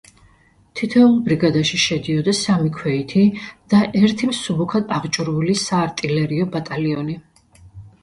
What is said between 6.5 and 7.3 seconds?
ბატალიონი.